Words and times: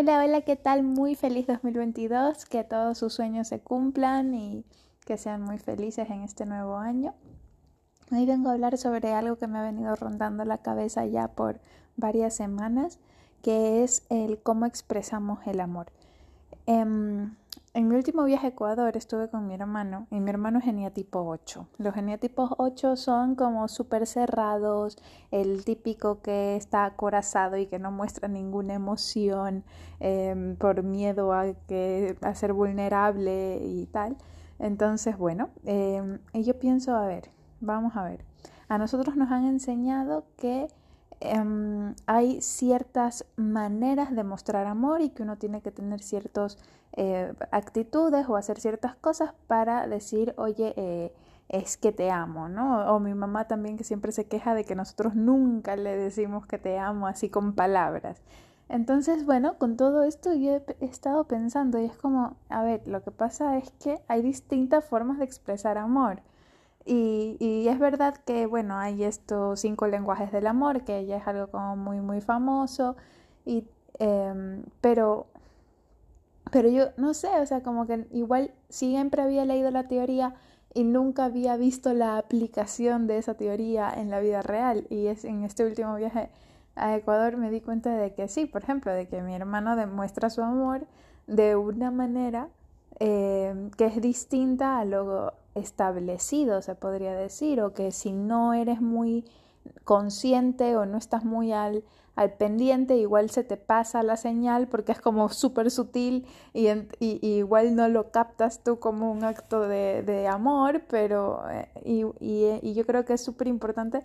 Hola, 0.00 0.24
hola, 0.24 0.40
¿qué 0.40 0.56
tal? 0.56 0.82
Muy 0.82 1.14
feliz 1.14 1.46
2022, 1.46 2.46
que 2.46 2.64
todos 2.64 2.96
sus 2.96 3.12
sueños 3.12 3.48
se 3.48 3.60
cumplan 3.60 4.34
y 4.34 4.64
que 5.04 5.18
sean 5.18 5.42
muy 5.42 5.58
felices 5.58 6.08
en 6.08 6.22
este 6.22 6.46
nuevo 6.46 6.78
año. 6.78 7.12
Hoy 8.10 8.24
vengo 8.24 8.48
a 8.48 8.52
hablar 8.52 8.78
sobre 8.78 9.12
algo 9.12 9.36
que 9.36 9.46
me 9.46 9.58
ha 9.58 9.62
venido 9.62 9.94
rondando 9.96 10.46
la 10.46 10.56
cabeza 10.56 11.04
ya 11.04 11.28
por 11.28 11.60
varias 11.98 12.34
semanas, 12.34 12.98
que 13.42 13.84
es 13.84 14.06
el 14.08 14.40
cómo 14.42 14.64
expresamos 14.64 15.46
el 15.46 15.60
amor. 15.60 15.92
Em, 16.66 17.34
en 17.72 17.88
mi 17.88 17.94
último 17.94 18.24
viaje 18.24 18.48
a 18.48 18.50
Ecuador 18.50 18.96
estuve 18.96 19.28
con 19.28 19.46
mi 19.46 19.54
hermano 19.54 20.08
y 20.10 20.18
mi 20.18 20.30
hermano 20.30 20.58
es 20.58 20.64
geniatipo 20.64 21.20
8. 21.20 21.68
Los 21.78 21.94
geniatipos 21.94 22.50
8 22.58 22.96
son 22.96 23.36
como 23.36 23.68
súper 23.68 24.06
cerrados, 24.06 24.98
el 25.30 25.64
típico 25.64 26.20
que 26.20 26.56
está 26.56 26.84
acorazado 26.84 27.56
y 27.56 27.66
que 27.66 27.78
no 27.78 27.92
muestra 27.92 28.28
ninguna 28.28 28.74
emoción 28.74 29.62
em, 30.00 30.56
por 30.56 30.82
miedo 30.82 31.32
a, 31.32 31.52
que, 31.68 32.16
a 32.22 32.34
ser 32.34 32.52
vulnerable 32.52 33.60
y 33.62 33.86
tal. 33.86 34.16
Entonces, 34.58 35.16
bueno, 35.16 35.50
eh, 35.64 36.18
yo 36.34 36.58
pienso, 36.58 36.96
a 36.96 37.06
ver, 37.06 37.30
vamos 37.60 37.96
a 37.96 38.02
ver. 38.04 38.24
A 38.68 38.78
nosotros 38.78 39.16
nos 39.16 39.30
han 39.30 39.46
enseñado 39.46 40.24
que 40.36 40.68
Em, 41.20 41.94
hay 42.06 42.40
ciertas 42.40 43.26
maneras 43.36 44.14
de 44.14 44.24
mostrar 44.24 44.66
amor 44.66 45.02
y 45.02 45.10
que 45.10 45.22
uno 45.22 45.36
tiene 45.36 45.60
que 45.60 45.70
tener 45.70 46.00
ciertas 46.02 46.56
eh, 46.92 47.34
actitudes 47.50 48.26
o 48.28 48.36
hacer 48.36 48.58
ciertas 48.58 48.96
cosas 48.96 49.34
para 49.46 49.86
decir, 49.86 50.34
oye, 50.38 50.72
eh, 50.76 51.12
es 51.48 51.76
que 51.76 51.92
te 51.92 52.10
amo, 52.10 52.48
¿no? 52.48 52.94
O 52.94 53.00
mi 53.00 53.12
mamá 53.14 53.46
también 53.48 53.76
que 53.76 53.84
siempre 53.84 54.12
se 54.12 54.26
queja 54.26 54.54
de 54.54 54.64
que 54.64 54.74
nosotros 54.74 55.14
nunca 55.14 55.76
le 55.76 55.96
decimos 55.96 56.46
que 56.46 56.58
te 56.58 56.78
amo 56.78 57.06
así 57.06 57.28
con 57.28 57.54
palabras. 57.54 58.22
Entonces, 58.70 59.26
bueno, 59.26 59.58
con 59.58 59.76
todo 59.76 60.04
esto 60.04 60.32
yo 60.32 60.52
he 60.52 60.84
estado 60.84 61.24
pensando 61.24 61.80
y 61.80 61.86
es 61.86 61.96
como, 61.96 62.36
a 62.48 62.62
ver, 62.62 62.86
lo 62.86 63.02
que 63.02 63.10
pasa 63.10 63.58
es 63.58 63.70
que 63.72 64.00
hay 64.08 64.22
distintas 64.22 64.84
formas 64.84 65.18
de 65.18 65.24
expresar 65.24 65.76
amor. 65.76 66.22
Y, 66.86 67.36
y, 67.40 67.49
es 67.70 67.78
verdad 67.78 68.16
que, 68.26 68.46
bueno, 68.46 68.76
hay 68.78 69.04
estos 69.04 69.60
cinco 69.60 69.86
lenguajes 69.86 70.32
del 70.32 70.46
amor, 70.46 70.84
que 70.84 71.06
ya 71.06 71.16
es 71.16 71.26
algo 71.26 71.48
como 71.48 71.76
muy, 71.76 72.00
muy 72.00 72.20
famoso, 72.20 72.96
y, 73.44 73.66
em, 73.98 74.64
pero, 74.80 75.26
pero 76.50 76.68
yo 76.68 76.88
no 76.96 77.14
sé, 77.14 77.28
o 77.40 77.46
sea, 77.46 77.62
como 77.62 77.86
que 77.86 78.06
igual 78.12 78.52
siempre 78.68 79.22
había 79.22 79.44
leído 79.44 79.70
la 79.70 79.88
teoría 79.88 80.34
y 80.74 80.84
nunca 80.84 81.24
había 81.26 81.56
visto 81.56 81.92
la 81.94 82.18
aplicación 82.18 83.06
de 83.06 83.18
esa 83.18 83.34
teoría 83.34 83.92
en 83.92 84.10
la 84.10 84.20
vida 84.20 84.42
real. 84.42 84.86
Y 84.90 85.06
es 85.06 85.24
en 85.24 85.44
este 85.44 85.64
último 85.64 85.96
viaje 85.96 86.30
a 86.76 86.96
Ecuador 86.96 87.36
me 87.36 87.50
di 87.50 87.60
cuenta 87.60 87.96
de 87.96 88.14
que 88.14 88.28
sí, 88.28 88.46
por 88.46 88.62
ejemplo, 88.62 88.92
de 88.92 89.08
que 89.08 89.22
mi 89.22 89.34
hermano 89.34 89.76
demuestra 89.76 90.30
su 90.30 90.42
amor 90.42 90.86
de 91.26 91.56
una 91.56 91.90
manera 91.90 92.48
em, 93.00 93.70
que 93.72 93.86
es 93.86 94.00
distinta 94.00 94.78
a 94.78 94.84
lo 94.84 95.34
establecido, 95.54 96.62
se 96.62 96.74
podría 96.74 97.14
decir, 97.14 97.60
o 97.60 97.72
que 97.72 97.92
si 97.92 98.12
no 98.12 98.54
eres 98.54 98.80
muy 98.80 99.24
consciente 99.84 100.76
o 100.76 100.86
no 100.86 100.98
estás 100.98 101.24
muy 101.24 101.52
al, 101.52 101.84
al 102.16 102.32
pendiente, 102.34 102.96
igual 102.96 103.30
se 103.30 103.44
te 103.44 103.56
pasa 103.56 104.02
la 104.02 104.16
señal 104.16 104.68
porque 104.68 104.92
es 104.92 105.00
como 105.00 105.28
súper 105.28 105.70
sutil 105.70 106.26
y, 106.52 106.68
y, 106.98 107.18
igual 107.22 107.74
no 107.74 107.88
lo 107.88 108.10
captas 108.10 108.62
tú 108.62 108.78
como 108.78 109.10
un 109.10 109.24
acto 109.24 109.62
de, 109.62 110.02
de 110.02 110.28
amor, 110.28 110.82
pero 110.88 111.42
eh, 111.50 111.68
y, 111.84 112.04
y, 112.20 112.74
yo 112.74 112.86
creo 112.86 113.04
que 113.04 113.14
es 113.14 113.24
súper 113.24 113.48
importante 113.48 114.04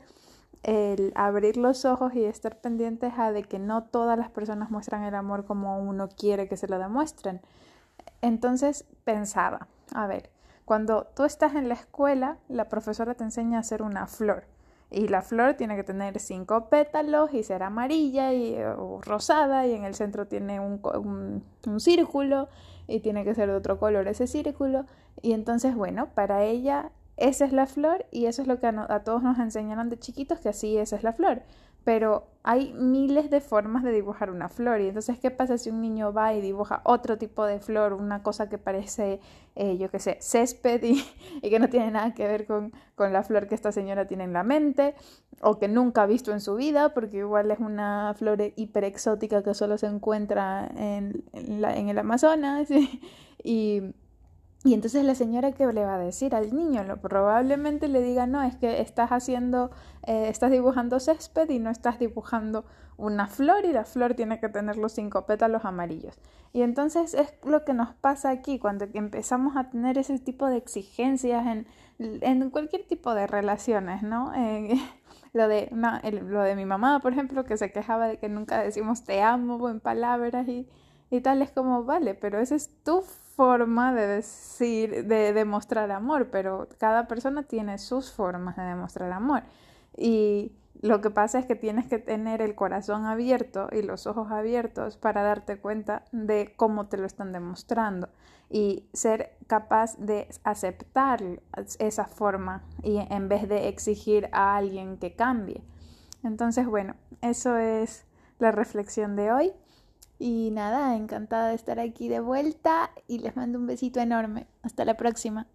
el 0.63 1.11
abrir 1.15 1.57
los 1.57 1.85
ojos 1.85 2.15
y 2.15 2.23
estar 2.23 2.59
pendientes 2.59 3.13
a 3.17 3.31
de 3.31 3.43
que 3.43 3.59
no 3.59 3.83
todas 3.83 4.17
las 4.17 4.29
personas 4.29 4.71
muestran 4.71 5.03
el 5.03 5.13
amor 5.13 5.45
como 5.45 5.79
uno 5.79 6.09
quiere 6.09 6.47
que 6.47 6.57
se 6.57 6.67
lo 6.67 6.79
demuestren. 6.79 7.41
Entonces 8.21 8.85
pensaba, 9.03 9.67
a 9.93 10.07
ver, 10.07 10.31
cuando 10.65 11.07
tú 11.15 11.23
estás 11.23 11.55
en 11.55 11.69
la 11.69 11.75
escuela, 11.75 12.37
la 12.49 12.67
profesora 12.67 13.13
te 13.13 13.23
enseña 13.23 13.57
a 13.57 13.61
hacer 13.61 13.81
una 13.81 14.07
flor. 14.07 14.45
Y 14.91 15.07
la 15.07 15.21
flor 15.21 15.55
tiene 15.55 15.75
que 15.75 15.83
tener 15.83 16.19
cinco 16.19 16.69
pétalos 16.69 17.33
y 17.33 17.43
ser 17.43 17.63
amarilla 17.63 18.33
y, 18.33 18.55
o 18.77 19.01
rosada 19.01 19.65
y 19.67 19.73
en 19.73 19.83
el 19.83 19.95
centro 19.95 20.27
tiene 20.27 20.59
un, 20.59 20.81
un, 21.65 21.79
círculo 21.79 22.49
y 22.87 22.99
tiene 22.99 23.23
que 23.23 23.35
ser 23.35 23.49
de 23.49 23.55
otro 23.55 23.79
color 23.79 24.07
ese 24.07 24.27
círculo. 24.27 24.85
Y 25.21 25.33
entonces, 25.33 25.75
bueno, 25.75 26.09
para 26.13 26.43
ella 26.43 26.91
esa 27.17 27.45
es 27.45 27.53
la 27.53 27.65
flor 27.65 28.05
y 28.11 28.25
eso 28.25 28.41
es 28.41 28.47
lo 28.47 28.59
que 28.59 28.67
a, 28.67 28.85
a 28.89 29.03
todos 29.03 29.23
nos 29.23 29.39
enseñaron 29.39 29.89
de 29.89 29.99
chiquitos, 29.99 30.39
que 30.39 30.49
así 30.49 30.77
esa 30.77 30.95
es 30.95 31.03
la 31.03 31.13
flor 31.13 31.41
pero 31.85 32.27
hay 32.43 32.73
miles 32.73 33.29
de 33.29 33.39
formas 33.41 33.83
de 33.83 33.91
dibujar 33.91 34.29
una 34.29 34.49
flor 34.49 34.81
y 34.81 34.87
entonces 34.87 35.19
qué 35.19 35.31
pasa 35.31 35.57
si 35.57 35.69
un 35.69 35.81
niño 35.81 36.11
va 36.11 36.33
y 36.33 36.41
dibuja 36.41 36.81
otro 36.83 37.17
tipo 37.17 37.45
de 37.45 37.59
flor, 37.59 37.93
una 37.93 38.21
cosa 38.21 38.49
que 38.49 38.57
parece, 38.57 39.19
eh, 39.55 39.77
yo 39.77 39.89
qué 39.89 39.99
sé, 39.99 40.17
césped 40.19 40.83
y, 40.83 41.03
que 41.41 41.59
no 41.59 41.69
tiene 41.69 41.91
nada 41.91 42.13
que 42.13 42.27
ver 42.27 42.45
con, 42.45 42.73
con, 42.95 43.13
la 43.13 43.23
flor 43.23 43.47
que 43.47 43.55
esta 43.55 43.71
señora 43.71 44.07
tiene 44.07 44.25
en 44.25 44.33
la 44.33 44.43
mente 44.43 44.95
o 45.41 45.57
que 45.57 45.67
nunca 45.67 46.03
ha 46.03 46.05
visto 46.07 46.33
en 46.33 46.41
su 46.41 46.55
vida 46.55 46.93
porque 46.93 47.17
igual 47.17 47.49
es 47.51 47.59
una 47.59 48.13
flor 48.17 48.41
hiper 48.55 48.83
exótica 48.83 49.43
que 49.43 49.53
solo 49.53 49.77
se 49.77 49.87
encuentra 49.87 50.69
en, 50.75 51.23
en 51.33 51.89
el 51.89 51.97
Amazonas 51.97 52.69
y 52.71 53.01
y 53.45 53.81
entonces 54.73 55.03
la 55.05 55.13
señora 55.13 55.51
que 55.51 55.65
le 55.71 55.85
va 55.85 55.95
a 55.95 55.99
decir 55.99 56.33
al 56.33 56.55
niño, 56.55 56.83
lo, 56.83 56.97
probablemente 56.97 57.87
le 57.87 58.01
diga, 58.01 58.25
no, 58.25 58.41
es 58.41 58.55
que 58.55 58.81
estás 58.81 59.11
haciendo, 59.11 59.69
eh, 60.07 60.27
estás 60.29 60.49
dibujando 60.49 60.99
césped 60.99 61.49
y 61.49 61.59
no 61.59 61.69
estás 61.69 61.99
dibujando 61.99 62.65
una 62.97 63.27
flor 63.27 63.65
y 63.65 63.73
la 63.73 63.85
flor 63.85 64.15
tiene 64.15 64.39
que 64.39 64.49
tener 64.49 64.77
los 64.77 64.93
cinco 64.93 65.25
pétalos 65.25 65.65
amarillos. 65.65 66.17
Y 66.51 66.61
entonces 66.61 67.13
es 67.13 67.33
lo 67.43 67.63
que 67.65 67.73
nos 67.73 67.93
pasa 67.93 68.29
aquí 68.29 68.57
cuando 68.57 68.87
empezamos 68.93 69.55
a 69.57 69.69
tener 69.69 69.97
ese 69.97 70.17
tipo 70.19 70.47
de 70.47 70.57
exigencias 70.57 71.45
en, 71.45 71.67
en 71.99 72.49
cualquier 72.49 72.87
tipo 72.87 73.13
de 73.13 73.27
relaciones, 73.27 74.01
¿no? 74.01 74.31
lo, 75.33 75.47
de, 75.47 75.69
lo 76.23 76.41
de 76.41 76.55
mi 76.55 76.65
mamá, 76.65 76.99
por 77.01 77.11
ejemplo, 77.11 77.43
que 77.43 77.57
se 77.57 77.71
quejaba 77.71 78.07
de 78.07 78.17
que 78.17 78.29
nunca 78.29 78.63
decimos 78.63 79.03
te 79.03 79.21
amo 79.21 79.69
en 79.69 79.79
palabras 79.79 80.47
y, 80.47 80.67
y 81.15 81.21
tal, 81.21 81.41
es 81.41 81.51
como, 81.51 81.83
vale, 81.83 82.13
pero 82.13 82.39
ese 82.39 82.55
es 82.55 82.69
tu 82.83 83.01
forma 83.01 83.93
de 83.93 84.07
decir, 84.07 85.05
de 85.05 85.33
demostrar 85.33 85.91
amor, 85.91 86.29
pero 86.31 86.67
cada 86.77 87.07
persona 87.07 87.43
tiene 87.43 87.77
sus 87.77 88.11
formas 88.11 88.55
de 88.55 88.63
demostrar 88.63 89.11
amor. 89.11 89.43
Y 89.97 90.53
lo 90.81 91.01
que 91.01 91.09
pasa 91.09 91.39
es 91.39 91.45
que 91.45 91.55
tienes 91.55 91.87
que 91.87 91.99
tener 91.99 92.41
el 92.41 92.55
corazón 92.55 93.05
abierto 93.05 93.69
y 93.71 93.81
los 93.81 94.07
ojos 94.07 94.31
abiertos 94.31 94.97
para 94.97 95.23
darte 95.23 95.57
cuenta 95.57 96.03
de 96.11 96.53
cómo 96.55 96.87
te 96.87 96.97
lo 96.97 97.05
están 97.05 97.31
demostrando 97.31 98.09
y 98.49 98.87
ser 98.93 99.37
capaz 99.47 99.97
de 99.97 100.27
aceptar 100.43 101.21
esa 101.79 102.05
forma 102.05 102.63
y 102.83 102.97
en 102.97 103.27
vez 103.27 103.49
de 103.49 103.67
exigir 103.67 104.29
a 104.31 104.55
alguien 104.55 104.97
que 104.97 105.15
cambie. 105.15 105.63
Entonces, 106.23 106.65
bueno, 106.67 106.95
eso 107.21 107.57
es 107.57 108.05
la 108.39 108.51
reflexión 108.51 109.15
de 109.15 109.31
hoy. 109.31 109.53
Y 110.19 110.51
nada, 110.51 110.95
encantada 110.95 111.49
de 111.49 111.55
estar 111.55 111.79
aquí 111.79 112.07
de 112.07 112.19
vuelta 112.19 112.91
y 113.07 113.19
les 113.19 113.35
mando 113.35 113.59
un 113.59 113.67
besito 113.67 113.99
enorme. 113.99 114.47
Hasta 114.61 114.85
la 114.85 114.95
próxima. 114.95 115.47